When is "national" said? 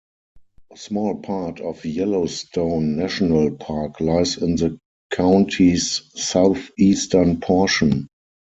2.95-3.51